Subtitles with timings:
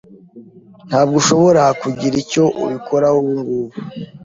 [0.87, 3.75] Ntabwo uzashobora kugira icyo ubikoraho ubungubu.